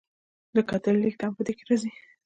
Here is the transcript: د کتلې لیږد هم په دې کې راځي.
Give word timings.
د 0.55 0.57
کتلې 0.69 0.99
لیږد 1.01 1.21
هم 1.23 1.33
په 1.37 1.41
دې 1.47 1.53
کې 1.57 1.63
راځي. 1.69 1.91